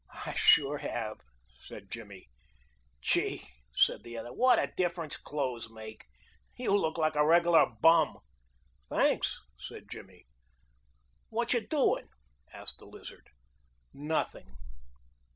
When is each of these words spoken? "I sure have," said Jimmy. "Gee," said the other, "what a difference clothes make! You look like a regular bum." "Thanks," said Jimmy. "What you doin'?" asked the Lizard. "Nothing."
"I 0.25 0.33
sure 0.33 0.79
have," 0.79 1.19
said 1.59 1.91
Jimmy. 1.91 2.27
"Gee," 3.01 3.47
said 3.71 4.01
the 4.01 4.17
other, 4.17 4.33
"what 4.33 4.57
a 4.57 4.73
difference 4.75 5.15
clothes 5.15 5.69
make! 5.69 6.07
You 6.55 6.75
look 6.75 6.97
like 6.97 7.15
a 7.15 7.23
regular 7.23 7.67
bum." 7.67 8.17
"Thanks," 8.89 9.39
said 9.59 9.87
Jimmy. 9.91 10.25
"What 11.29 11.53
you 11.53 11.61
doin'?" 11.67 12.09
asked 12.51 12.79
the 12.79 12.87
Lizard. 12.87 13.29
"Nothing." 13.93 14.55